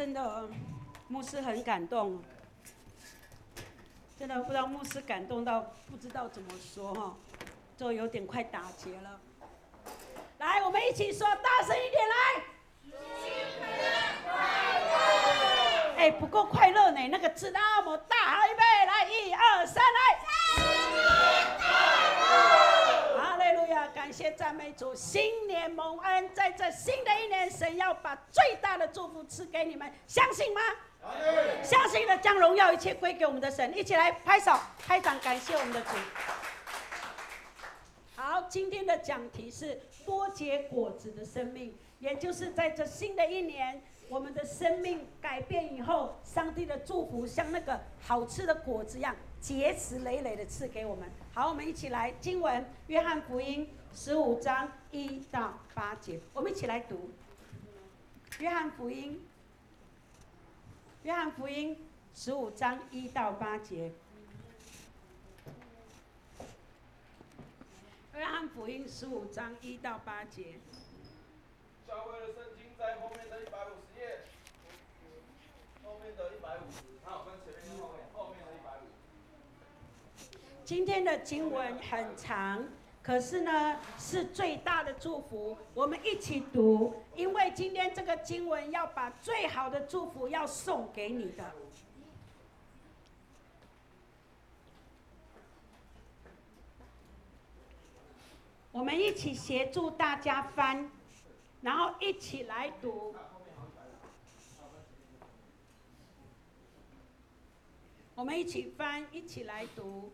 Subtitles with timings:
[0.00, 0.48] 真的，
[1.08, 2.22] 牧师很感动。
[4.18, 7.14] 真的不知道牧师感动到不知道怎么说哈，
[7.76, 9.20] 就有点快打结了。
[10.38, 12.16] 来，我们一起说，大声一点来。
[12.82, 12.92] 新
[13.60, 13.76] 年
[14.24, 15.94] 快乐！
[15.98, 20.29] 哎，不够快乐呢，那个字那么大，好，预备，来，一二三，来。
[24.10, 30.60] 感谢赞美主，新年蒙恩，在这新的一年，神要把最大的祝福赐给你们，相信吗？
[31.62, 34.50] 相信的将荣耀一切归给我们的神，一起来拍手
[34.84, 35.90] 拍掌，感谢我们的主。
[38.16, 51.08] 好，今天的讲题是多结果子的生命，也就是在这新的一年，我们的生命改变以后，上帝的祝福像那个好吃的果子一样，结实累累的赐给我们。
[51.32, 57.10] 好，我们一起来经文，约翰福音十五章一到八节，我们一起来读。
[58.38, 59.20] 约翰福音。
[61.02, 61.76] 约翰福音
[62.14, 63.92] 十五章一到八节。
[68.14, 70.54] 约翰福音十五章一到八节。
[71.86, 74.20] 教会的圣经在后面的一百五十页，
[75.84, 78.82] 后面的一百五十，好，跟前面的后面，后面的一百五。
[80.64, 82.64] 今天的经文很长。
[83.02, 85.56] 可是呢，是最大的祝福。
[85.74, 91.44] 我们一起读，因为今天这个经文要把最好的祝福要送给你的。
[98.70, 100.88] 我们一起协助大家翻，
[101.60, 103.14] 然后一起来读。
[108.14, 110.12] 我们一起翻，一起来读。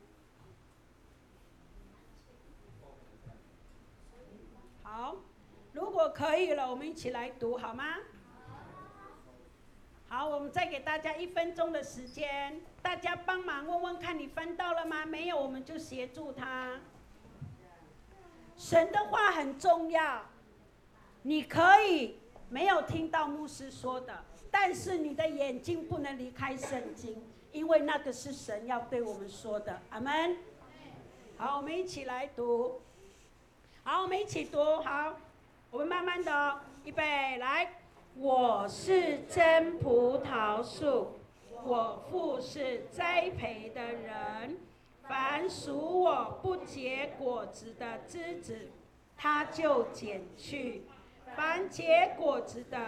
[4.98, 5.14] 好，
[5.74, 7.84] 如果可以了，我们一起来读好吗？
[10.08, 15.04] 好，我们再给大家一分钟的时间，大家帮忙问问看你翻到了吗？
[15.04, 16.80] 没有，我们就协助他。
[18.56, 20.22] 神的话很重要，
[21.20, 22.18] 你可以
[22.48, 27.22] 没有听到牧师说的，但是你的眼睛不能离开圣经，
[27.52, 29.78] 因为那个是神要对我们说的。
[29.90, 30.38] 阿门。
[31.36, 32.80] 好，我们一起来读。
[33.88, 34.80] 好，我们一起读。
[34.80, 35.14] 好，
[35.70, 37.70] 我们慢慢的，预备，来。
[38.16, 41.20] 我是真葡萄树，
[41.62, 44.56] 我父是栽培的人。
[45.08, 48.70] 凡属我不结果子的枝子，
[49.16, 50.80] 他就剪去；
[51.36, 52.78] 凡结果子的，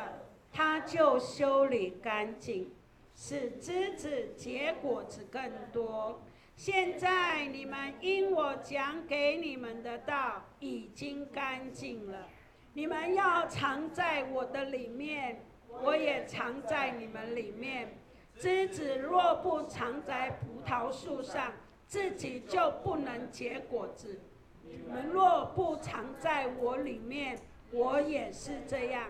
[0.53, 2.73] 他就修理干净，
[3.15, 6.21] 使枝子结果子更多。
[6.57, 12.27] 现在你们因我讲给你们的道已经干净了，
[12.75, 15.41] 你们要藏在我的里面，
[15.83, 17.97] 我也藏在你们里面。
[18.39, 21.53] 枝子若不藏在葡萄树上，
[21.87, 24.21] 自己就不能结果子。
[24.63, 27.39] 你们若不藏在我里面，
[27.73, 29.09] 我也是这样。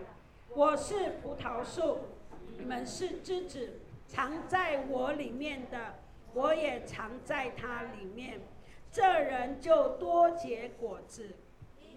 [0.55, 1.99] 我是葡萄树，
[2.57, 5.95] 你们是枝子，藏在我里面的。
[6.35, 8.39] 我也藏在它里面，
[8.99, 11.37] 这人就多结果子，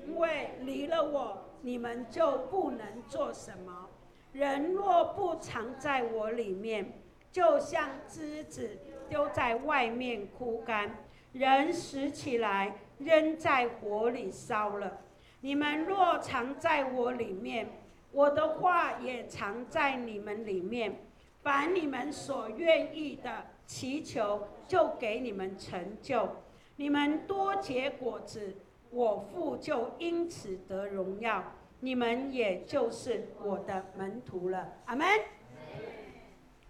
[0.06, 3.90] 因为离了我，你们就不能做什么。
[4.34, 7.02] 人若不藏在我里面，
[7.32, 8.78] 就像枝子
[9.10, 10.96] 丢在外面枯干，
[11.32, 15.00] 人拾起来扔在火里烧了。
[15.40, 17.68] 你们若藏在我里面，
[18.12, 21.02] 我的话也藏在你们里面，
[21.42, 23.48] 凡你们所愿意的。
[23.66, 26.28] 祈求就给你们成就，
[26.76, 28.56] 你们多结果子，
[28.90, 31.44] 我父就因此得荣耀，
[31.80, 34.68] 你们也就是我的门徒了。
[34.86, 35.08] 阿门。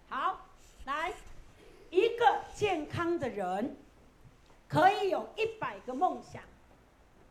[0.10, 0.46] 好，
[0.86, 1.14] 来，
[1.90, 3.78] 一个健康的人
[4.68, 6.42] 可以有一百个梦想。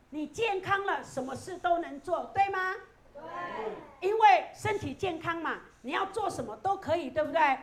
[0.08, 2.74] 你健康了，什么事都能做，对吗？
[3.12, 4.08] 对。
[4.08, 7.58] 因为身体健康嘛，你要做什么都可以，对不对？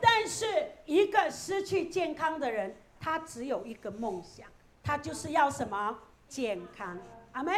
[0.00, 0.46] 但是
[0.84, 4.46] 一个失去健康的人，他只有一个梦想，
[4.88, 5.98] 他就是要什么？
[6.28, 6.98] 健康。
[7.32, 7.54] 阿门。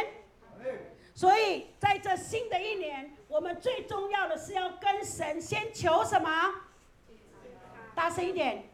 [1.15, 6.29] 所以在这新的一年，我们最重要的是要跟神先求什么？
[7.95, 8.65] 大声一点。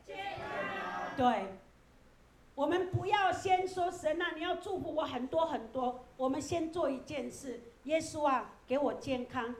[1.16, 1.54] 对。
[2.56, 6.04] 我们不要先说神啊，你要祝福我很多很多。
[6.18, 9.54] 我们先做一件事，耶稣啊，给我健康。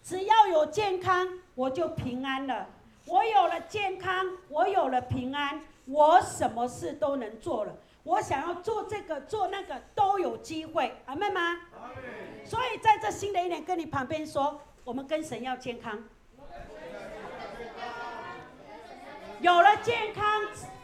[0.00, 2.68] 只要有健康，我就平安了。
[3.06, 7.76] 我有了健康，我有了平安，我什么事都能做了。
[8.04, 11.58] 我想要做这个做那个都有机会，阿妹吗？
[12.44, 16.04] 所以在这新的一年，跟你旁边说，我们跟神要健康。
[19.40, 20.42] 有了健康，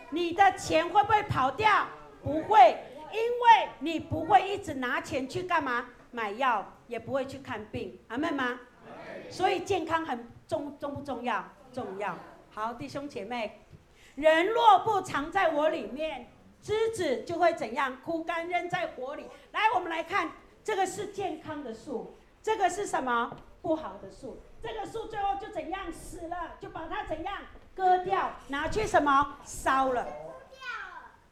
[0.09, 1.87] 你的钱会不会跑掉？
[2.23, 2.77] 不会，
[3.13, 5.87] 因为你不会一直拿钱去干嘛？
[6.11, 8.59] 买药，也不会去看病，阿妹吗？
[9.29, 11.45] 所以健康很重，重不重要？
[11.71, 12.17] 重要。
[12.51, 13.61] 好，弟兄姐妹，
[14.15, 16.33] 人若不藏在我里面，
[16.63, 17.97] 枝子就会怎样？
[18.05, 19.27] 枯干，扔在火里。
[19.53, 20.31] 来，我们来看，
[20.63, 23.37] 这个是健康的树，这个是什么？
[23.63, 24.41] 不好的树。
[24.63, 25.91] 这个树最后就怎样？
[25.93, 27.35] 死了，就把它怎样？
[27.75, 29.39] 割掉，拿去什么？
[29.45, 30.07] 烧了。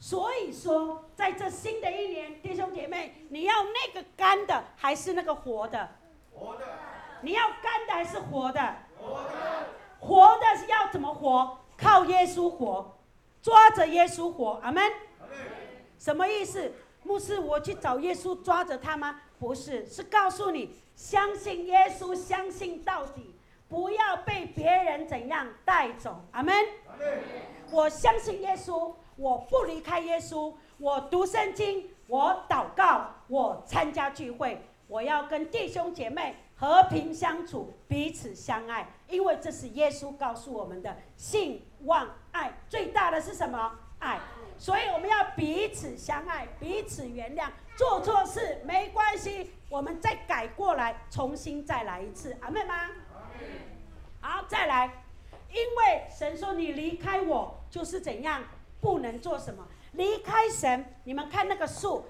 [0.00, 5.88] 所以说，在这新的一年，弟兄姐妹，你要那个干的，还是那个活的？
[6.32, 6.64] 活的。
[7.20, 8.76] 你要干的还是活的？
[8.96, 9.66] 活的。
[9.98, 11.58] 活的是要怎么活？
[11.76, 12.96] 靠耶稣活，
[13.42, 14.60] 抓着耶稣活。
[14.62, 14.82] 阿门。
[15.98, 16.72] 什么意思？
[17.02, 19.20] 牧师，我去找耶稣抓着他吗？
[19.38, 23.34] 不是，是告诉你，相信耶稣，相信到底，
[23.68, 26.20] 不要被别人怎样带走。
[26.32, 26.54] 阿门。
[27.70, 28.94] 我相信耶稣。
[29.16, 43.72] 我不离开耶稣，我读圣经，我祷告，我参加聚会，我要跟弟兄姐妹和平相处，彼此相爱，因为这是耶稣告诉我们的信望爱，最大的是什么？
[43.98, 44.20] 爱，
[44.58, 52.74] 所以我们要彼此相爱，彼此原谅，做错事没关系，我们再改过来，重新再来一次，阿妹吗？
[54.20, 55.04] 好，再来，
[55.50, 58.42] 因为神说你离开我就是怎样？
[58.80, 59.66] 不能做什么？
[59.92, 60.84] 离开神。
[61.04, 62.04] 你们看那个树，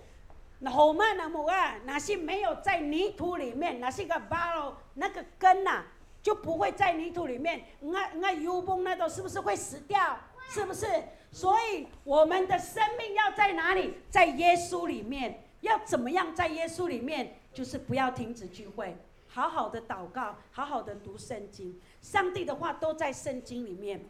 [0.66, 5.84] 后面的木啊，那些没有在泥土里面，那些个巴罗那个根呐、
[6.22, 7.62] 就不会在泥土里面。
[7.80, 10.18] 那那油崩那都是不是会死掉？
[10.48, 10.86] 是不是？
[11.30, 13.94] 所以我们的生命要在哪里？
[14.10, 15.44] 在耶稣里面。
[15.60, 17.34] 要怎么样在耶稣里面？
[17.52, 18.96] 就是不要停止聚会，
[19.26, 21.80] 好好的祷告，好好的读圣经。
[22.00, 24.00] 上帝的话都在圣经里面。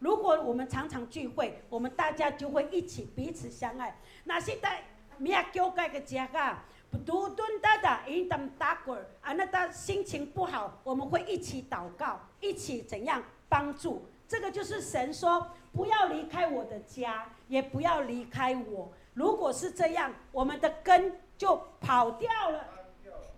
[0.00, 3.96] 如果我们常常聚会，我们大家就会一起彼此相爱。
[4.24, 4.82] 那现在
[5.16, 14.04] 没有教会的家啊，不独断大大，一旦打滚啊，那他心情不好，我们会一起祷告，一起怎样帮助？
[14.28, 18.92] 这个就是神说，不要离开我的家，也不要离开我。
[19.14, 22.64] 如果是这样，我们的根就跑掉了。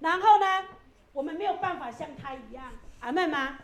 [0.00, 0.64] 然后呢，
[1.12, 3.58] 我们没有办法像他一样，阿们吗？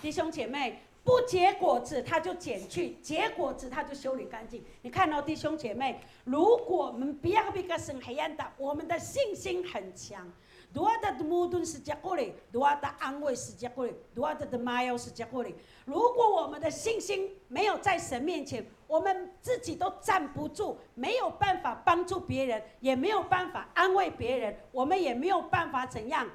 [0.00, 0.82] 弟兄姐妹。
[1.02, 4.62] 不结果子，他就剪去；结果子，他就修理干净。
[4.82, 10.30] 你看到、哦、弟兄姐妹，如果我们不要被个神黑暗的，我们的信心很强。
[10.72, 15.54] 多大的矛盾是结果哩，多大的安慰是结果哩，多大的麻药是结果哩。
[15.84, 26.28] 如果我们的信心没有在神面前，我们自己都站不住，没有办法帮助别人，也没有办法安慰别人，我们也没有办法怎样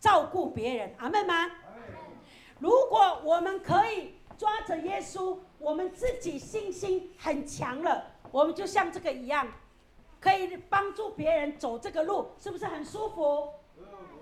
[0.00, 0.94] 照顾别人。
[0.98, 1.50] 阿门吗？
[2.58, 9.46] 如果我们可以抓着耶稣，我们自己信心很强了，我们就像这个一样，
[10.20, 13.48] 可以帮助别人走这个路，是不是很舒服？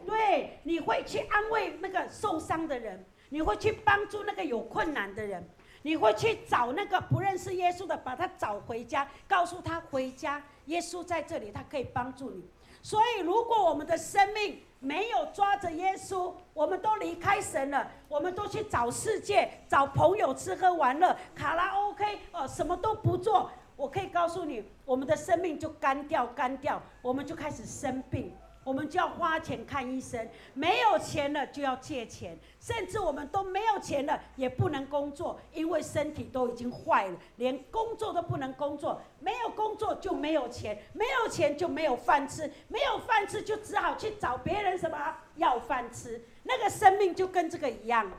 [0.09, 5.47] 对，你会去安慰那个受伤的人，你会去帮助那个有困难的人，
[5.83, 12.43] 你会去找那个不认识耶稣的，把他找回家，告诉他回家，耶稣在这里，他可以帮助你。
[12.81, 23.51] 所以，如果我们的生命，没有抓着耶稣，我们都离开神了，我们都去找世界、找朋友吃喝玩乐、卡拉 OK，哦，什么都不做。
[23.77, 28.33] 我可以告诉你，我们的生命就干掉、干掉，我们就开始生病。
[28.69, 39.01] 我们就要花钱看医生，没有钱了就要借钱，甚至我们都没有钱了也不能工作，因为身体都已经坏了，连工作都不能工作。
[39.21, 46.23] 没有工作就没有钱，没有钱就没有饭吃，没有饭吃就只好去找别人什么要饭吃。
[46.43, 48.13] 那个生命就跟这个一样，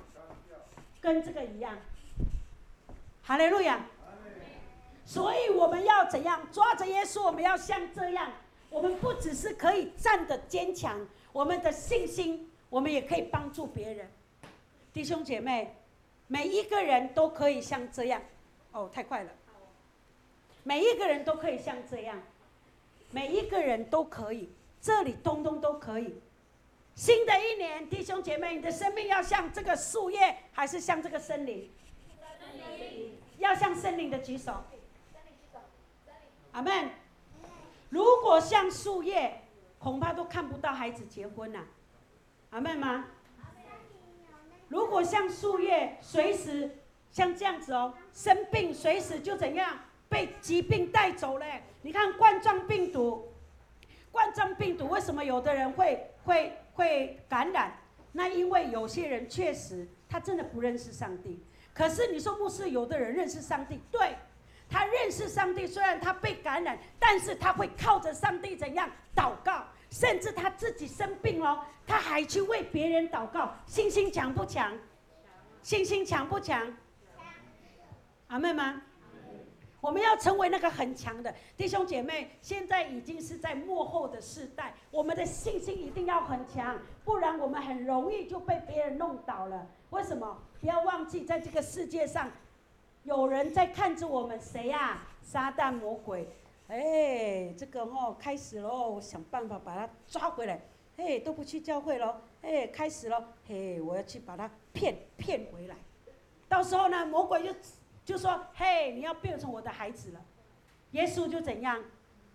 [1.00, 1.78] 跟这个一样。
[3.22, 3.86] 哈利路亚。
[5.06, 7.24] 所以我们要怎样抓着耶稣？
[7.24, 8.32] 我们要像这样。
[8.70, 11.00] 我们不只是可以站得坚强，
[11.32, 14.10] 我们的信心，我们也可以帮助别人。
[14.94, 15.76] 弟兄姐妹，
[16.28, 18.22] 每一个人都可以像这样。
[18.72, 19.32] 哦，太快了。
[20.64, 22.22] 每一个人都可以像这样，
[23.12, 24.50] 每一个人都可以，
[24.80, 26.22] 这里通通都可以。
[26.96, 31.72] 新的一年，弟兄姐妹，你的生命要像这个树叶，还是像这个森林？
[33.38, 34.54] 要像森林的举手。
[36.52, 36.90] 阿门。
[37.90, 39.42] 如果像树叶，
[39.78, 41.60] 恐怕都看不到孩子结婚了，
[42.52, 43.06] 阿们吗？
[44.68, 46.70] 如果像树叶，随时
[47.12, 51.46] 像这样子哦，生病随时就怎样被疾病带走了。
[51.82, 53.34] 你看冠状病毒，
[54.12, 57.74] 冠状病毒为什么有的人会会会感染？
[58.12, 61.44] 那因为有些人确实他真的不认识上帝。
[61.74, 64.16] 可是你说牧师，有的人认识上帝，对，
[64.70, 74.78] 他认识上帝，虽然他被感染，但是他会靠着上帝怎样祷告，甚至他自己生病了，他还去为别人祷告，信心强不强？
[75.64, 76.72] 信心强不强？
[78.28, 78.82] 阿妹吗？
[79.82, 82.30] 我们要成为那个很强的弟兄姐妹。
[82.42, 89.66] 现在已经是在幕后的世代，我们的信心一定要很强，不然我们很容易就被别人弄倒了。
[89.90, 90.38] 为什么？
[90.60, 92.30] 不要忘记，在这个世界上，
[93.04, 95.08] 有人在看着我们，谁呀、啊？
[95.22, 96.28] 撒旦魔鬼。
[96.68, 100.62] 哎，这个哦，开始喽，我想办法把他抓回来。
[100.98, 102.16] 哎，都不去教会喽。
[102.42, 103.24] 哎，开始喽。
[103.48, 105.76] 嘿，我要去把他骗骗回来。
[106.48, 107.54] 到时候呢，魔鬼就。
[108.06, 110.22] 就说：“嘿，你要变成我的孩子了。”
[110.94, 111.80] 耶稣就怎样？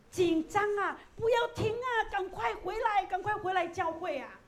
[0.08, 0.96] 紧张啊！
[1.16, 1.88] 不要停啊！
[2.12, 4.38] 赶快回来，赶快回来教会啊！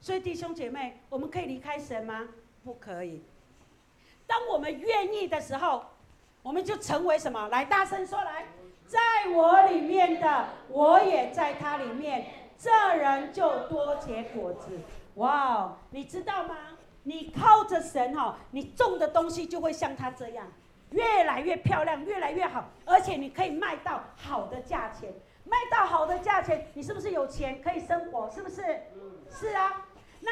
[0.00, 2.28] 所以弟兄姐妹，我们可以离开神吗？
[2.62, 3.20] 不可以。
[4.30, 5.82] 当我们愿意的时候，
[6.40, 7.48] 我们就成为什么？
[7.48, 8.46] 来，大声说来，
[8.86, 9.00] 在
[9.34, 14.78] 我里面的，我也在他里面，这人就多结果子。
[15.16, 16.54] 哇，你知道吗？
[17.02, 20.46] 你靠着神哈，你种的东西就会像他这样。
[20.90, 25.12] 越来越漂亮，越来越好，而且你可以卖到好的价钱，
[25.44, 28.30] 卖到好的价钱，你是不是有钱可以生活？
[28.30, 28.62] 是不是？
[29.28, 29.86] 是啊。
[30.20, 30.30] 那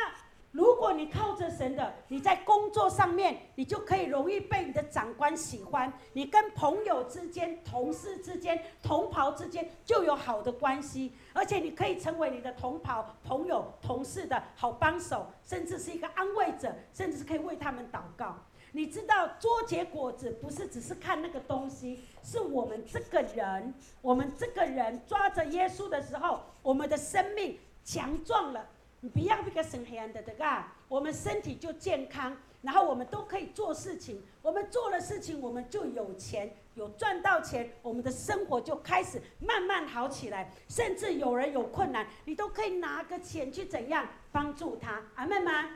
[0.50, 18.34] 如果你靠着神的，你在工作上面，你就可以容易被你的长官喜欢，你跟朋友之间、同事之间、同袍之间就有好的关系，而且你可以成为你的同袍、朋友、同事的好帮手，甚至是一个安慰者，甚至是可以为他们祷告。
[18.72, 28.66] 你知道多结果子不是只是看那个东西，是我们这个人，我们这个人抓着耶稣的时候，我们的生命强壮了。
[29.00, 30.74] 你不要那个生黑暗的，对吧？
[30.88, 34.22] 我们身体就健康，然后我们都可以做事情。
[34.42, 40.50] 我们做了事情，我们就有钱，有赚到钱，我们的生活就开始慢慢好起来。
[40.68, 45.00] 甚至有人有困难，你都可以拿个钱去怎样帮助他。
[45.14, 45.70] 阿妹吗？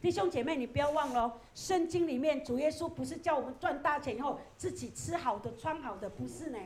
[0.00, 6.58] 弟兄姐妹，你不要忘了，圣经里面主耶稣不是叫我们赚大钱以后自己吃好的、穿好的，不是呢。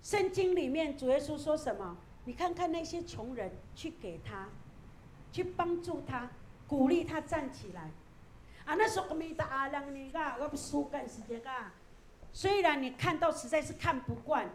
[0.00, 1.96] 圣经里面主耶稣说什么？
[2.24, 4.48] 你看看那些穷人，去给他，
[5.30, 6.30] 去帮助他，
[6.66, 7.90] 鼓励他站起来。
[8.64, 11.72] 啊，那时候没得阿亮你噶，我不输干时间噶。
[12.32, 14.48] 虽然你看到实在是看不惯，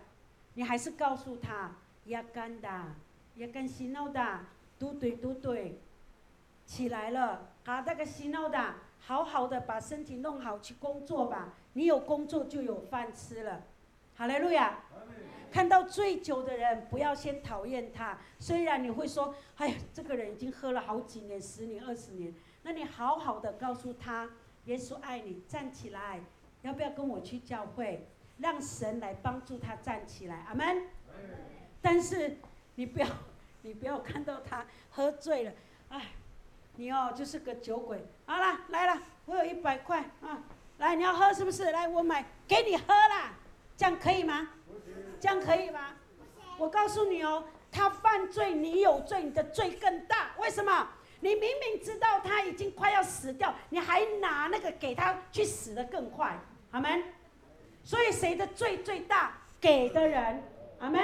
[0.54, 2.96] 你还是告诉他，要干的，
[3.36, 4.40] 要干洗脑的，
[4.80, 5.82] 都对，都对。
[6.66, 11.54] 起来了，啊，那个洗脑的，好好的把身体弄好，去工作吧。
[11.74, 13.64] 你有工作就有饭吃了，
[14.18, 14.80] 哈利路亚。
[15.50, 18.18] 看到醉酒的人，不要先讨厌他。
[18.38, 22.34] 虽然你会说，哎呀，这个人已经喝了好几年、十年、二十年，
[22.64, 24.30] 那你好好的告诉他，
[24.66, 26.20] 耶稣爱你，站起来，
[26.64, 28.06] 要不要跟我去教会？
[28.40, 30.84] 让神来帮助他站起来，阿门。
[31.82, 32.38] 但是
[32.76, 33.08] 你不要，
[33.64, 35.52] 你不要看到他喝醉了，
[35.90, 36.02] 哎。
[36.80, 38.06] 你哦，就是个酒鬼。
[38.28, 40.44] 好了，来了，我有一百块啊，
[40.78, 41.72] 来，你要喝是不是？
[41.72, 43.34] 来，我买给你喝啦，
[43.78, 44.50] 这样可以吗？
[45.20, 45.94] 这样可以吗？
[46.58, 50.32] 我告诉你哦，他犯罪，你有罪，你的罪更大。
[50.40, 50.90] 为什么？
[51.20, 56.38] 你明明知道他已经快要死掉，你还拿那个给他去死得更快，
[56.72, 57.04] 阿门。
[57.84, 59.38] 所以谁的罪最大？
[59.62, 60.44] 给的人，
[60.80, 61.02] 阿门。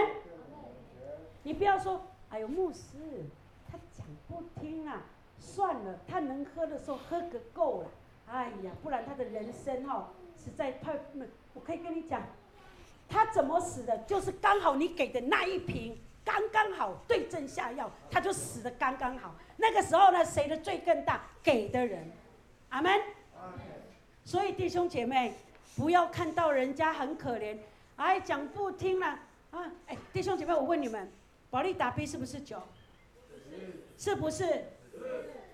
[1.44, 2.82] 你不要说，哎呦，牧师，
[3.72, 5.02] 他讲不听啊。
[5.40, 7.90] 算了，他能喝的时候喝个够了，
[8.28, 10.98] 哎呀，不然他的人生哈、哦，实在太……
[11.54, 12.22] 我可以跟你讲，
[13.14, 13.96] 他怎么死的？
[14.00, 19.36] 就是刚好你给的那一瓶刚刚好对症下药，他就死的刚刚好。
[19.58, 21.22] 那个时候呢，谁的罪更大？
[21.44, 22.12] 给的人，
[22.70, 23.00] 阿门。
[24.26, 25.36] 所以弟兄姐妹，
[25.76, 27.56] 不要看到人家很可怜，
[27.98, 29.08] 哎，讲不听了
[29.52, 29.72] 啊！
[29.86, 31.12] 哎，弟兄姐妹，我问你们，
[31.52, 32.58] 保利达 B 是不是酒？
[33.96, 34.66] 是不是？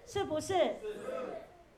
[0.06, 0.76] 是不是？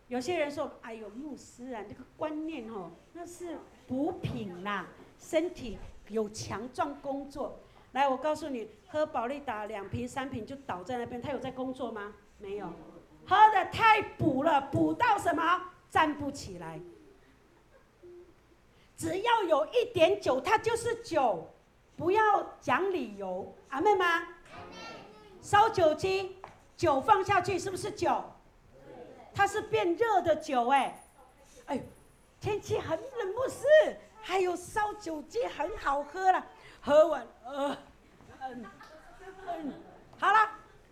[0.10, 3.58] 有些人说：“哎呦，牧师啊，这个观念哦，那是
[3.88, 4.86] 补品啦，
[5.22, 5.78] 身体
[6.10, 7.58] 有强壮工作。”
[7.94, 12.14] 来，我告诉你，喝保利达两瓶三瓶就倒在那边，他有在工作吗？
[12.40, 12.66] 没有，
[13.28, 15.62] 喝得太补了，补到什么？
[15.90, 16.80] 站不起来。
[18.96, 21.48] 只要有一点酒，它就是酒，
[21.98, 22.22] 不要
[22.62, 24.28] 讲理由，阿妹吗？
[25.42, 26.36] 烧酒精。
[26.78, 28.24] 酒放下去是不是酒？
[29.34, 31.04] 它是变热的酒哎，
[31.66, 31.82] 哎，
[32.40, 33.98] 天气很冷不是？
[34.22, 36.46] 还有烧酒精很好喝了，
[36.80, 37.78] 喝完呃
[38.42, 38.66] 嗯
[39.48, 39.74] 嗯，
[40.20, 40.50] 好了，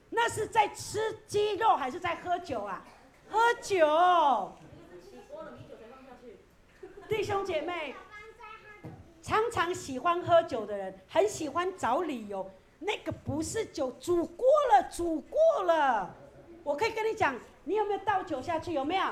[0.10, 2.84] 那是在吃鸡肉还是在喝酒啊？
[3.30, 4.52] 喝酒。
[7.08, 7.96] 弟兄姐妹，
[9.22, 12.50] 常常喜欢喝酒的人，很喜欢找理由。
[12.80, 16.16] 那个不是酒，煮过了，煮过了。
[16.64, 18.74] 我可以跟你讲，你有没有倒酒下去？
[18.74, 19.06] 有没有？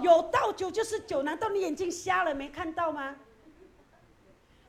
[0.00, 3.16] 有倒酒就是酒，难道你眼睛瞎了没看到吗？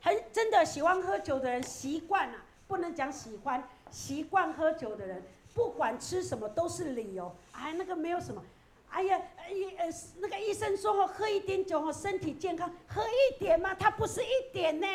[0.04, 2.36] 很真的喜欢喝酒的人，习惯了，
[2.68, 5.22] 不能讲喜欢，习惯喝酒的人，
[5.54, 7.34] 不管吃什么都是理由。
[7.52, 8.44] 哎，那个没有什么。
[8.90, 9.18] 哎呀，
[9.50, 9.86] 医呃
[10.18, 14.86] 那个医生说，喝一点酒哦，身体健康，喝一点嘛，它不是一点呢，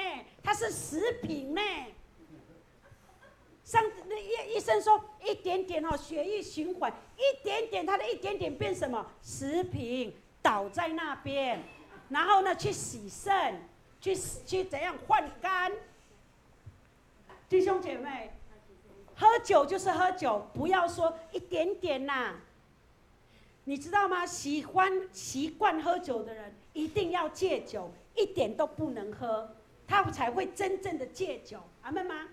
[0.44, 1.62] 它是食品呢。
[3.64, 9.04] 上那医医生说一点点哦，血液循环一点点，它的一点点变什么？
[9.24, 11.60] 食品倒在那边，
[12.10, 13.60] 然后呢去洗肾，
[14.02, 14.16] 去
[14.46, 15.72] 去怎样换肝？
[17.48, 18.32] 弟兄姐妹，
[19.16, 22.36] 喝酒就是喝酒，不要说一点点呐、
[23.64, 24.26] 你知道吗？
[24.26, 29.50] 喜欢习惯喝酒的人一定要戒酒，一点都不能喝，
[29.88, 31.60] 他才会真正的戒酒。
[31.82, 32.28] 阿妹吗？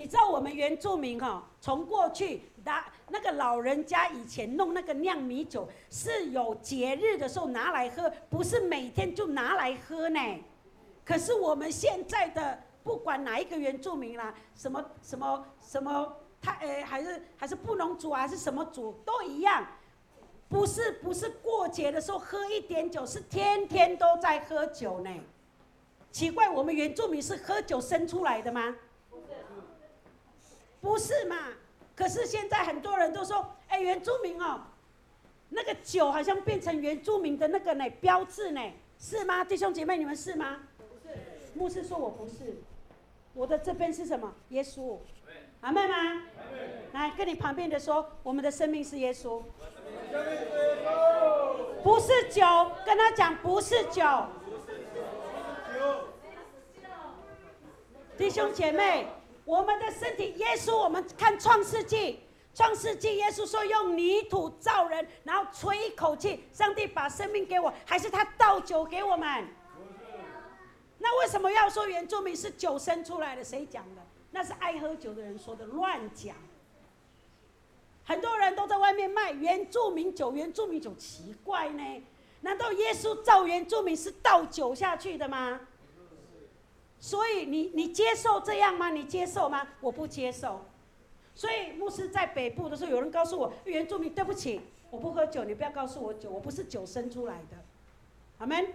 [0.00, 10.18] 你知道我们原住民哈、哦，从过去拿那个老人家以前弄那个酿米酒，是有节日的时候拿来喝，不是每天就拿来喝呢。
[11.04, 19.66] 可是我们现在的不管哪一个原住民啦，什么什么什么，他呃还是还是布农族还是什么族都一样，
[20.48, 25.10] 不是不是过节的时候喝一点酒，是天天都在喝酒呢。
[26.10, 28.74] 奇怪，我们原住民是喝酒生出来的吗？
[30.80, 31.36] 不是嘛？
[31.94, 34.62] 可是现在很多人都说，哎，原住民哦，
[35.50, 39.44] 那个酒好像变成原住民的那个呢标志呢，是吗？
[39.44, 40.62] 弟兄姐妹，你们是吗？
[40.78, 41.14] 不是。
[41.52, 42.56] 牧师说我不是，
[43.34, 44.32] 我的这边是什么？
[44.48, 44.96] 耶稣。
[45.60, 46.22] 阿妹吗？
[46.92, 49.42] 来，跟你旁边的说，我们的生命是耶稣。
[51.82, 52.42] 不是酒，
[52.86, 54.02] 跟他讲不是酒。
[58.16, 59.06] 弟兄姐妹。
[59.50, 62.20] 我们的身体，耶稣，我们看创世纪，
[62.54, 69.44] 创世纪，耶稣说用泥土造人，然后吹一口气，上帝把生命给我，还是他倒酒给我们？
[70.98, 73.42] 那为什么要说原住民是酒生出来的？
[73.42, 74.02] 谁讲的？
[74.30, 76.36] 那是爱喝酒的人说的，乱讲。
[78.04, 81.82] 很多人都在外面卖原住民酒，原住民酒奇怪呢？
[82.42, 85.60] 难道耶稣造原住民是倒酒下去的吗？
[87.00, 88.90] 所以你你接受这样吗？
[88.90, 89.66] 你接受吗？
[89.80, 90.60] 我不接受。
[91.34, 94.60] 所以牧师在北部的时候，有人告诉我，原住民，对不起，
[94.90, 97.56] 我不喝酒，你不要告诉我酒，我不是酒生出来的。
[98.38, 98.66] 阿门。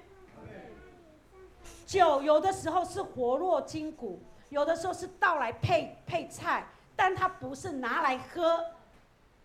[1.86, 8.66] 酒有的时候是活络筋骨，有的时候是倒来配配菜，但它不是拿来喝。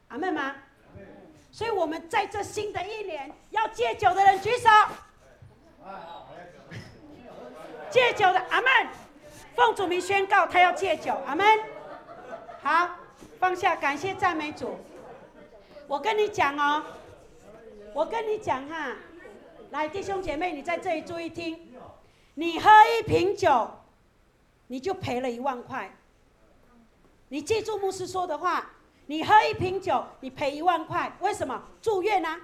[0.08, 0.56] 阿门吗？
[1.52, 4.70] 所以我们在这新的一年要戒酒的人举手。
[7.90, 8.70] 戒酒的阿门，
[9.56, 11.46] 奉主名宣告，他要戒酒，阿门。
[12.62, 12.90] 好，
[13.38, 14.78] 放下，感谢赞美主。
[15.88, 16.84] 我跟你讲哦，
[17.92, 18.92] 我跟你讲哈，
[19.70, 21.74] 来弟兄姐妹，你在这里注意听，
[22.34, 23.68] 你喝一瓶酒，
[24.68, 25.90] 你就赔了一万块。
[27.28, 28.70] 你记住牧师说的话，
[29.06, 31.60] 你喝一瓶酒，你赔一万块，为什么？
[31.82, 32.40] 住院啊，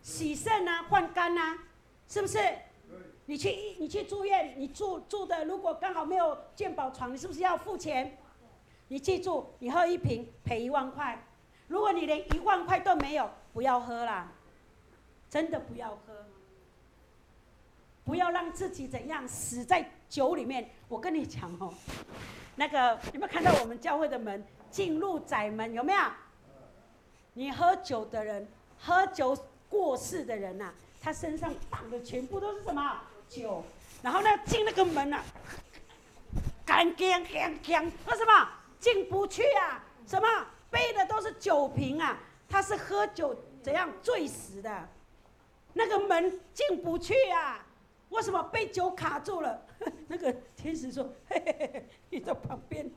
[0.00, 1.58] 洗肾啊，换肝啊，
[2.08, 2.38] 是不是？
[3.28, 8.16] 你去你去住院，你住住的如果刚好没有健保床，你是不是要付钱？
[8.88, 11.22] 你记住，你喝一瓶赔一万块。
[11.66, 14.32] 如果你连一万块都没有，不要喝啦，
[15.28, 16.24] 真的不要喝。
[18.02, 20.70] 不要让自己怎样死在酒里面。
[20.88, 21.74] 我跟你讲哦，
[22.56, 25.74] 那个有没有看到我们教会的门进入窄门？
[25.74, 26.00] 有没有？
[27.34, 29.36] 你喝酒的人，喝酒
[29.68, 33.02] 过世的人呐、他身上绑的全部都是什么？
[33.28, 33.64] 酒，
[34.02, 35.22] 然后呢，进那个门啊，
[36.64, 39.84] 干干干干，为什么进不去啊？
[40.06, 40.26] 什么
[40.70, 42.18] 背的都是酒瓶啊？
[42.48, 44.88] 他是喝酒怎样醉死的？
[45.74, 47.64] 那个门进不去啊？
[48.08, 49.62] 为什么被酒卡住了？
[50.08, 52.90] 那个天使说：“嘿嘿嘿，你到旁边，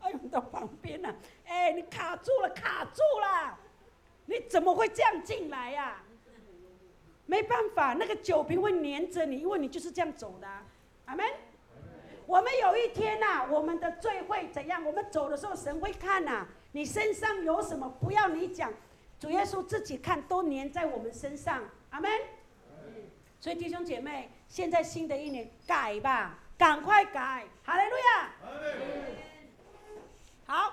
[0.00, 3.58] 哎呦，你到旁边了，哎，你卡住了，卡住了，
[4.24, 6.02] 你怎么会这样进来呀、？”
[7.28, 10.48] 没办法，那个酒瓶会黏着你，因为你就是这样走的、
[11.04, 11.26] 阿门。
[12.24, 14.82] 我们有一天呐、我们的罪会怎样？
[14.82, 17.86] 我们走的时候，神会看呐、你身上有什么？
[18.00, 18.72] 不要你讲，
[19.20, 21.62] 主耶稣自己看，都黏在我们身上。
[21.90, 22.10] 阿门。
[23.38, 27.46] 所以弟兄姐妹，现在新的一年改吧，赶快改。
[27.62, 28.30] 哈利路亚。
[30.46, 30.72] 好，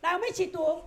[0.00, 0.82] 来我们一起读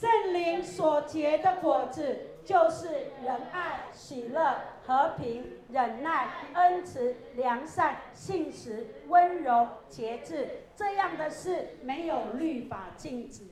[0.00, 2.88] 圣灵所结的果子，就是
[3.22, 4.54] 仁爱、喜乐、
[4.86, 10.48] 和平、忍耐、恩慈、良善、信实、温柔、节制。
[10.74, 13.42] 这样的事没有律法禁止。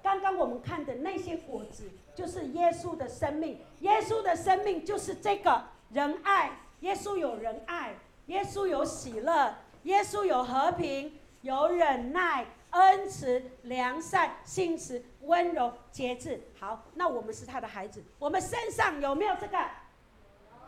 [0.00, 3.58] 刚刚我们看的那些果子，就是耶稣的生命。
[3.80, 6.52] 耶稣的生命就是这个仁爱。
[6.82, 7.94] 耶稣有仁爱，
[8.26, 12.46] 耶稣有喜乐，耶稣有和平，有忍耐。
[12.70, 16.40] 恩慈、良善、信实、温柔、节制。
[16.58, 19.58] 好，那我们是他的孩子，我们身上有没有这个？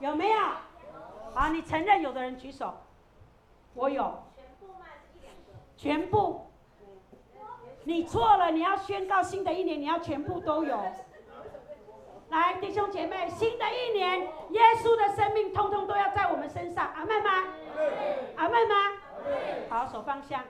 [0.01, 0.39] 有没有？
[1.35, 2.75] 好，你承认有的人举手。
[3.75, 4.23] 我有。
[5.77, 6.47] 全部。
[7.85, 10.79] 你错了，你要宣告新的一年，你要全部都有。
[12.29, 16.87] 来，弟兄姐妹，新的一年，耶稣的生命通通都要在我们身上。
[16.93, 17.31] 阿门吗？
[18.37, 18.75] 阿门吗？
[19.71, 20.45] 好，手放下。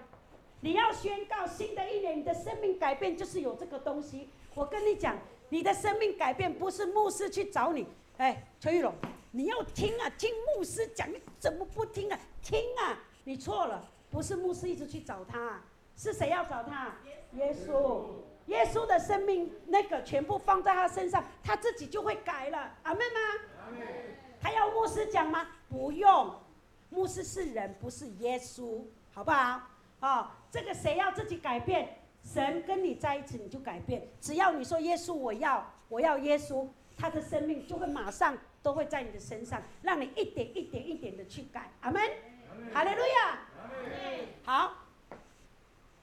[0.61, 4.29] 你要宣告新的一年，你的生命改变就是有这个东西。
[4.55, 5.17] 我跟你讲，
[5.51, 8.93] 你的生命改变不是牧师去找你，哎，崔玉龙，
[9.31, 12.19] 你要听啊，听牧师讲，你怎么不听啊？
[12.43, 12.99] 听啊！
[13.25, 15.63] 你错了，不是牧师一直去找他，
[15.97, 16.93] 是谁要找他？
[17.35, 18.03] 耶稣，
[18.47, 22.75] 耶稣的生命那个全部放在他身上，他自己就会改了。
[22.83, 23.77] 阿妹吗？
[24.41, 25.47] 他要牧师讲吗？
[25.69, 26.35] 不用，
[26.91, 28.81] 牧师是人，不是耶稣，
[29.13, 29.61] 好不好？
[30.01, 31.89] 啊、哦，这个谁要自己改变？
[32.25, 34.07] 神跟你在一起，你就改变。
[34.21, 41.71] 只要你说耶稣，我要，我要耶稣，他的生命就会马上都会在你的身上，让你一点一点一点的去改。
[41.81, 42.03] 阿门，
[42.75, 43.39] 哈利路亚。
[44.43, 44.75] 好，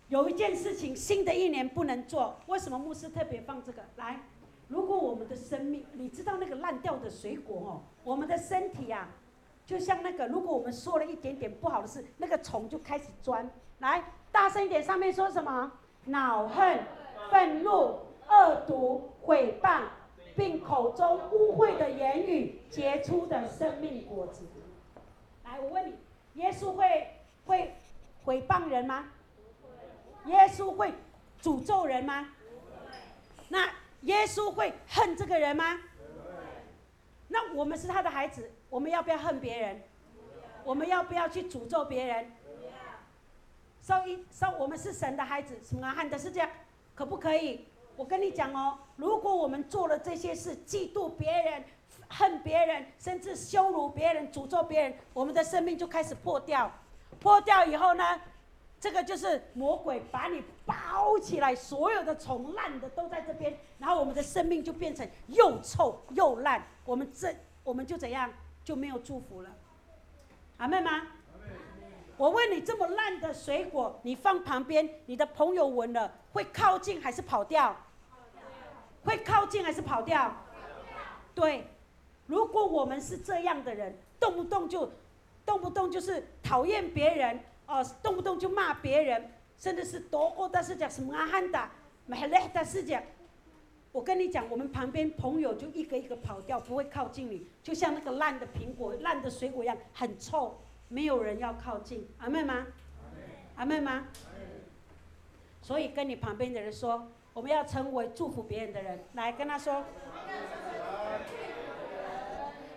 [0.08, 2.40] 有一件事情，新的一年不能做。
[2.48, 3.84] 为什么牧师特别放这个？
[3.98, 4.20] 来，
[4.68, 9.10] 如果我们的生命，你知道那个烂掉的水果哦，我们的身体呀、啊，
[9.66, 13.50] 就像那个，如果我们说了一点点不好的事，那个虫就开始钻。
[13.80, 14.84] 来，大声一点！
[14.84, 15.72] 上面说什么？
[16.06, 16.80] 恼恨、
[17.32, 18.00] 愤怒、
[18.30, 19.82] 恶毒、毁谤，
[20.36, 24.46] 并口中污秽的言语结出的生命果子。
[25.44, 25.96] 来，我问你，
[26.42, 27.08] 耶稣会
[27.46, 27.76] 会
[28.24, 29.06] 毁谤人吗？
[30.26, 30.94] 耶稣会
[31.42, 32.30] 诅咒人吗？
[33.50, 33.68] 那
[34.02, 35.80] 耶稣会恨这个人吗？
[37.28, 39.82] 那我们是他的孩子，我们要不要恨别人？
[40.64, 42.32] 我们要不要去诅咒别人？
[43.82, 46.50] 所以，说我们是神的孩子，什么喊的是这样，
[46.96, 47.66] 可不可以？
[47.96, 51.64] 我跟你讲哦，如果我们做了这些事，嫉妒别人、
[52.10, 56.72] 恨别人，甚至羞辱别人、诅咒别人，我们的生命就开始破掉。
[57.20, 58.20] 破掉以后呢，
[58.80, 68.30] 这个就是魔鬼把你包起来，所有的虫烂的都在这边，然后我们的生命就变成又臭又烂，我们这我们就怎样
[68.66, 69.50] 就没有祝福了。
[70.58, 71.04] 阿妹吗？
[72.18, 77.76] 我问你，这么烂的水果，你放旁边，你的朋友闻了会靠近还是跑掉？
[79.04, 80.36] 会靠近还是跑掉？
[81.36, 81.68] 对，
[82.26, 84.92] 如果我们是这样的人，动不动就，
[85.46, 91.70] 动不动就是讨厌别人，哦，动不动就骂别人，甚至是多过的是讲什么阿汉达，
[92.08, 93.04] 买来的是讲，
[93.96, 100.60] 我跟你讲，我们旁边朋友就一个一个跑掉，不会靠近你，就像那个烂的苹果、烂的水果一样，很臭。
[100.90, 102.68] 没有人要靠近，阿妹吗？
[103.56, 104.08] 阿妹吗？
[105.62, 109.82] 所以跟你旁边的人说，我们要成为祝福别人的人，来跟他说。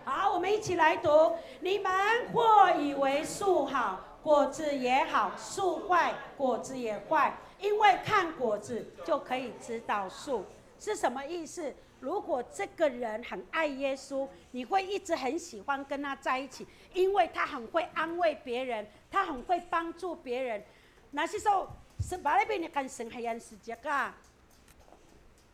[0.05, 1.93] 好，我们一起来读：你们
[2.33, 7.37] 或以为树好，果子也好；树坏，果子也坏。
[7.59, 10.45] 因为看果子就可以知道树
[10.79, 11.75] 是什么意思。
[12.01, 20.63] 如果这个人很爱耶稣，你会一直很喜欢跟他在一起，因为他很会安慰别人，他很会帮助别人。
[21.11, 21.69] 那是说，
[22.01, 24.15] 是把那边你看神黑暗世界啊。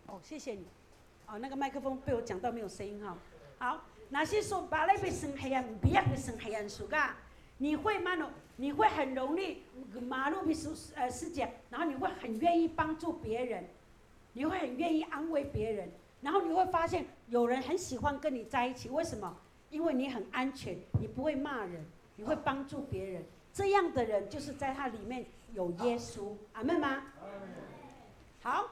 [0.06, 0.66] 哦，谢谢你。
[1.26, 3.16] 哦，那个麦克风被我讲到没有声音哈。
[3.58, 7.16] 好，那是说把那边神黑暗，不要的神黑暗树啊。
[7.56, 8.30] 你会吗？
[8.56, 9.62] 你会很容易
[10.08, 13.64] 马路比世呃世界，然后你会很愿意帮助别人，
[14.34, 15.90] 你会很愿意安慰别人。
[16.20, 19.36] 然后你会发现有人很喜欢跟你在一起，为什么？
[19.70, 21.84] 因为你很安全，你不会骂人，
[22.16, 23.24] 你会帮助别人。
[23.52, 27.02] 这样的人就是在他里面有耶稣，阿门吗？
[28.42, 28.68] 好，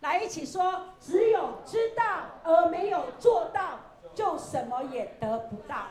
[0.00, 3.78] 来一起说：只有知道而没有做到，
[4.14, 5.86] 就什么也得不到。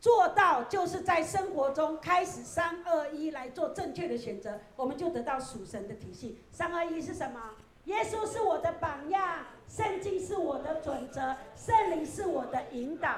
[0.00, 6.38] 做到就是在生活中开始三二一来做正确的选择，我们就得到属神的体系。
[6.50, 7.40] 三二一是什么？
[7.86, 9.38] 耶稣是我的榜样。
[9.68, 11.20] 圣经是我的准则，
[11.56, 13.16] 圣灵是我的引导，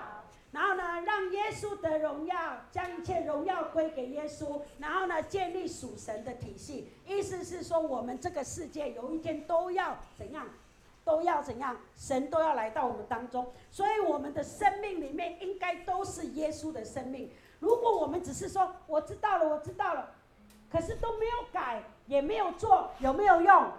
[0.50, 2.36] 然后呢，让耶稣的荣耀，
[2.72, 6.90] 将一切荣耀归给耶稣，然后呢，建立属神的体系。
[7.06, 10.46] 意思是说，我们这个世界有一天都要怎样，
[11.04, 11.76] 都要怎样？
[11.96, 17.30] 神都要来到我们当中，所以我们的生命里面应该都是耶稣的生命。
[17.60, 20.14] 如果我们只是说我知道了，我知道了，
[20.72, 23.70] 可是都没有改，也没有做，有没有用？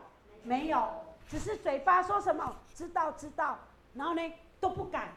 [0.43, 0.87] 没有，
[1.27, 3.57] 只是嘴巴说什么知道知道，
[3.93, 4.21] 然后呢
[4.59, 5.09] 都不改，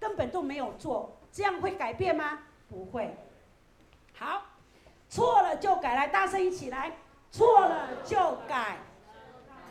[0.00, 2.40] 根本都没有做，这样会改变吗？
[2.68, 3.16] 不会。
[4.14, 4.42] 好，
[5.08, 6.92] 错了就改，来大声一起来，
[7.30, 8.78] 错了就改。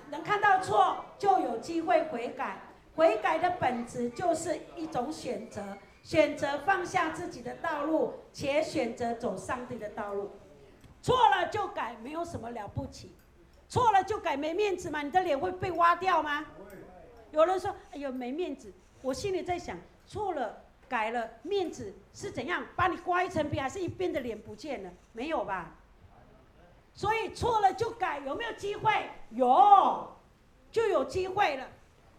[0.10, 2.60] 能看到错，就有机会悔改。
[2.96, 10.32] 悔改的本质就是一种选择，选择放下自己的道路，且选择走上帝的道路。
[11.02, 13.14] 错了就改，没有什么了不起。
[13.68, 15.02] 错了就改，没面子吗？
[15.02, 16.46] 你的脸会被挖掉吗？
[17.32, 22.64] 有人说：“哎呦，没面子。”我心里在想：错了改了，面子是怎样？
[22.76, 24.90] 把你刮一层皮，还是一边的脸不见了？
[25.12, 25.76] 没有吧？
[26.94, 29.10] 所以错了就改，有没有机会？
[29.32, 30.16] 有，
[30.72, 31.68] 就有机会了。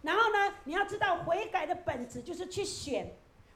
[0.03, 3.11] 然后呢，你要知道悔改的本质就是去选，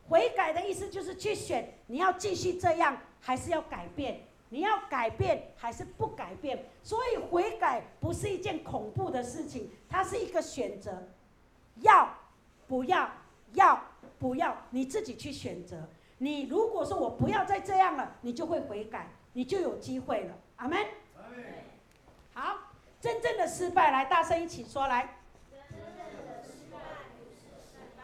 [0.10, 4.22] 悔改的意思就是去选，你要继续这样，还是要改变？
[4.52, 6.66] 你要改变还是不改变？
[6.84, 11.08] 所以悔改不是一件恐怖的事情，它是一个选择，
[11.78, 12.14] 要
[12.68, 13.10] 不要？
[13.54, 13.82] 要
[14.20, 14.56] 不要？
[14.70, 15.88] 你自己去选择。
[16.18, 20.36] 你如果说我不要再这样了，你就会悔改，你就有机会了。
[20.58, 20.78] 阿门。
[22.34, 22.58] 好，
[23.00, 25.18] 真正的失败，来大声一起说来。
[25.50, 26.78] 真正的失败
[27.18, 28.04] 不是失败，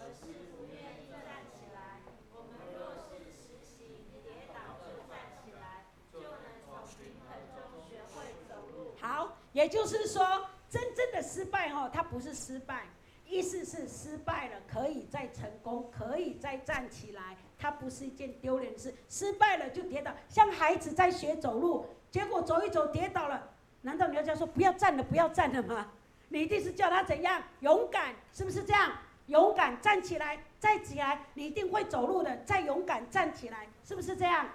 [0.00, 2.00] 而是不愿意站起来。
[2.34, 5.12] 我们若是实行跌倒就站
[5.44, 8.92] 起来，就能从平衡中学会走路。
[9.00, 12.82] 好，也就是说，真正的失败哦，它不是失败，
[13.24, 18.92] 意思是失败了可以再成功，可以再站起来，它不是一件丢脸的事。
[19.08, 23.50] 失败了就跌倒，像孩子在学走路，结果走一走跌倒了。
[23.82, 25.92] 难道你要叫说不要站了，不要站了吗？
[26.28, 28.92] 你一定是叫他怎样勇敢，是不是这样？
[29.26, 32.36] 勇敢站起来，再起来，你一定会走路的。
[32.38, 34.48] 再勇敢站起来，是不是这样？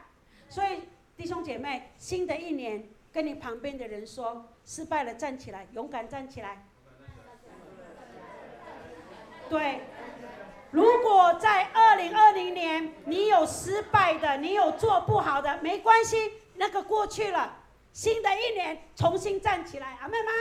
[0.50, 0.82] 所以
[1.16, 6.62] 弟兄姐妹，新的一年跟你旁边的人说，失败了站起来，勇敢站起来。
[9.50, 9.80] 对，
[10.72, 17.56] 如果在二零二零年你有失败的，你有做不好的，没关系，那个过去了。
[17.94, 20.32] 新的一年重新站起来，阿妹吗？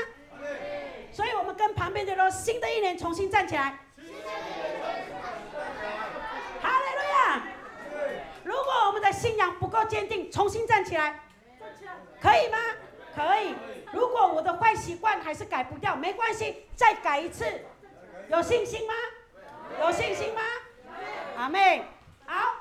[1.12, 3.78] 所以，我们跟旁边的人说：新的一年重新站起来。
[6.60, 7.42] 哈利路亚！
[8.42, 11.20] 如果我们的信仰不够坚定，重新站起来，
[12.20, 12.58] 可以吗？
[13.16, 13.54] 可以。
[13.92, 17.46] 如果我的坏习惯还是改不掉，没关系，再改一次。
[18.28, 18.92] 有信心吗？
[19.80, 20.40] 有信心吗？
[21.38, 21.82] 阿妹。
[22.26, 22.54] 好，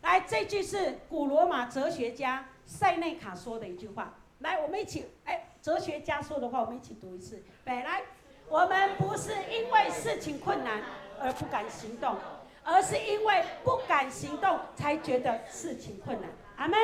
[0.00, 4.14] 来，这句是古罗马哲学家塞内卡说的一句话。
[4.38, 7.42] 来，我们一起，哎，哲学家说的话，我们一起读一次。
[7.64, 8.02] 来，来，
[8.48, 10.80] 我们不是因为事情困难
[11.20, 12.16] 而不敢行动，
[12.62, 16.30] 而是因为不敢行动才觉得事情困难。
[16.56, 16.78] 阿门。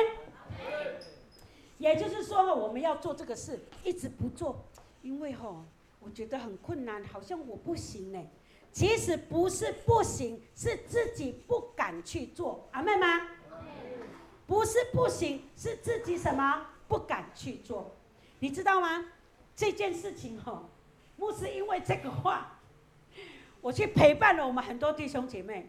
[1.77, 4.63] 也就是说，我们要做这个事，一直不做，
[5.01, 5.63] 因为吼，
[5.99, 8.19] 我觉得很困难，好像我不行呢。
[8.71, 12.67] 其实不是不行，是自己不敢去做。
[12.71, 13.27] 阿妹吗？
[14.45, 16.65] 不是不行，是自己什么？
[16.87, 17.91] 不敢去做，
[18.39, 19.05] 你知道吗？
[19.55, 20.63] 这件事情哈，
[21.15, 22.59] 牧师因为这个话，
[23.59, 25.67] 我去陪伴了我们很多弟兄姐妹，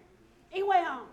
[0.52, 1.06] 因为啊，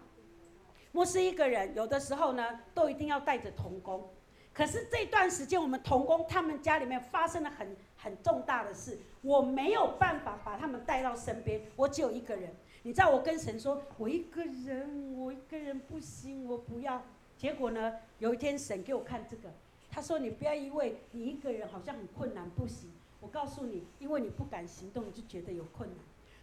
[0.91, 4.11] 牧师一个人有的时候呢，都一定要带着童工，
[4.53, 12.53] 可是这段时间我们童工他们家里面发生了很很重大的事，我没有办法把他们带到身边，我只有一个人。
[12.83, 17.01] 你知道我跟神说，我一个人，我一个人不行，我不要。
[17.37, 19.49] 结果呢，有一天神给我看这个。
[19.89, 25.97] 他说：“你不要因为你一个人好像很困难不行，我告诉你，因为你不敢行动，你就觉得有困难。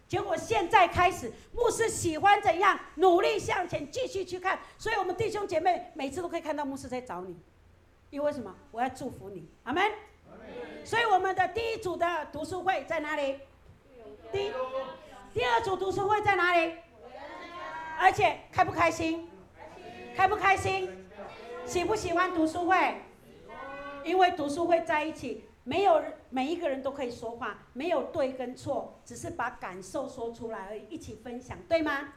[0.07, 4.57] 结果现在开始，牧师喜欢怎样努力向前，继续去看。
[4.77, 7.35] 所以，我们弟兄姐妹每次都可以看到牧师在找你，
[8.11, 8.55] 因为什么？
[8.71, 9.83] 我要祝福你，阿门。
[10.83, 13.39] 所以，我们的第一组的读书会在哪里？
[14.31, 14.51] 第一
[15.33, 16.75] 第二组读书会在哪里？
[17.97, 19.29] 而且开不开心？
[20.15, 20.89] 开不开心？
[21.65, 22.95] 喜不喜欢读书会？”
[24.03, 32.09] 因为读书会在一起，没有每一个人都可以说话，没有对跟错，只是把感受说出来而已，一起分享，对吗？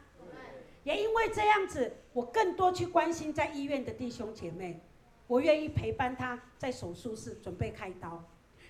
[0.83, 4.81] 也因为这样子，我更多去关心在医院的弟兄姐妹，
[5.27, 8.23] 我愿意陪伴他在手术室准备开刀。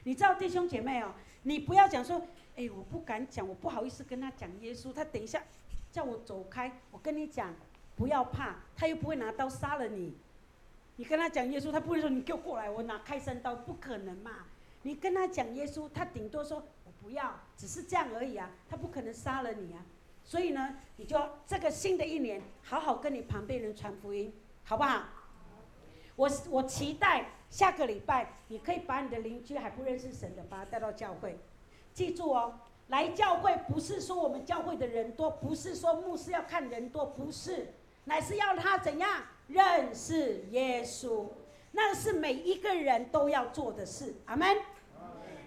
[0.05, 1.13] 你知道弟兄姐妹哦，
[1.43, 2.21] 你不要讲说，
[2.57, 5.43] 哎，我不敢讲，我不好意思跟他讲耶稣，他等一下
[5.91, 6.81] 叫我走开。
[6.91, 7.55] 我跟你讲，
[7.97, 10.15] 不要怕，他又不会拿刀杀了你。
[10.97, 14.47] 你跟他讲耶稣，他不会说你给我过来，我拿开山刀，不可能嘛。
[14.83, 19.85] 你跟他讲耶稣，他顶多说我不要，只是这样而已啊，他不可能杀了你啊。
[20.23, 25.05] 所以呢，你就这个新的一年，好好跟你旁边人传福音，好不好？
[26.17, 31.39] 我我期待下个礼拜，你可以把你的邻居还不认识神的，把他带到教会。
[31.93, 32.55] 记住哦，
[32.89, 37.73] 来教会不是说我们教会的人多，不是说牧师要看人多，不是，
[38.05, 41.27] 乃是要他怎样认识耶稣，
[41.73, 44.15] 那是每一个人都要做的事。
[44.27, 44.57] 阿门。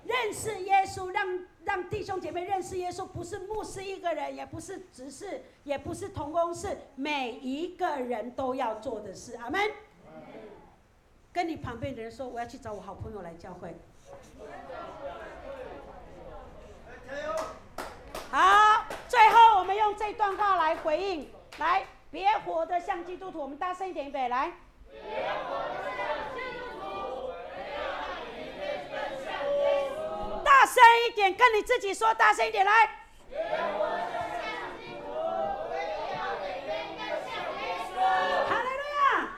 [0.05, 9.35] 认识耶稣，让让弟兄姐妹认识耶稣，不是牧师一个人，也不是执事，也不是同工，是每一个人都要做的事。
[9.35, 9.59] 阿门。
[11.37, 13.75] 跟你旁边的人说，我要去找我好朋友来教会。
[18.31, 24.51] 好，最后我们用这段话来回应，来，别活得像基督徒，我们大声一点，预备，来。
[30.43, 32.71] 大声一点，跟你自己说，大声一点，来。
[38.49, 39.29] 哈利路亚。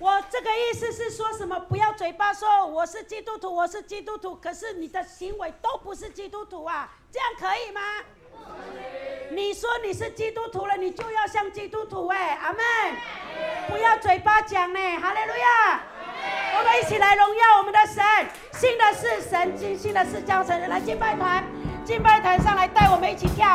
[0.00, 1.60] 我这个意思是说什么？
[1.60, 7.80] 不要嘴巴说我是基督徒，我是基督徒，可是你的行为都不是基督徒啊，这样可以吗？
[9.30, 12.64] 你说你是基督徒了，你就要像基督徒哎，阿门。
[13.68, 15.80] 不要嘴巴讲呢，哈利路亚。
[16.58, 18.02] 我们一起来荣耀我们的神，
[18.54, 21.44] 新的是神，新新的是教成人来敬拜团，
[21.84, 23.48] 敬拜团上来带我们一起跳。